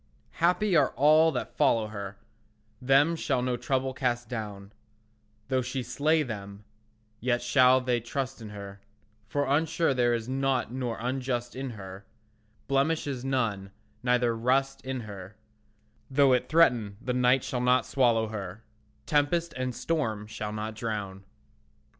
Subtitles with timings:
[0.39, 2.17] Happy are all they that follow her;
[2.81, 4.73] Them shall no trouble cast down;
[5.47, 6.63] Though she slay them,
[7.19, 8.81] yet shall they trust in her,
[9.27, 12.03] For unsure there is nought nor unjust in her,
[12.67, 13.69] Blemish is none,
[14.01, 15.35] neither rust in her;
[16.09, 18.63] Though it threaten, the night shall not swallow her,
[19.05, 21.25] Tempest and storm shall not drown.